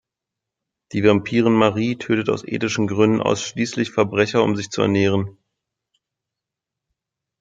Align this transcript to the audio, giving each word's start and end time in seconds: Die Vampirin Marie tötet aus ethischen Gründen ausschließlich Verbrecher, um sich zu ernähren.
Die 0.93 1.03
Vampirin 1.03 1.53
Marie 1.53 1.95
tötet 1.95 2.27
aus 2.29 2.43
ethischen 2.43 2.87
Gründen 2.87 3.21
ausschließlich 3.21 3.91
Verbrecher, 3.91 4.41
um 4.43 4.55
sich 4.55 4.71
zu 4.71 4.81
ernähren. 4.81 5.37